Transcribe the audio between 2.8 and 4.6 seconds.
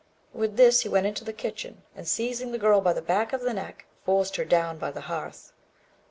by the back of the neck, forced her